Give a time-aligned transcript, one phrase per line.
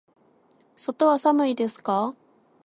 [0.77, 2.15] 外は寒いですか。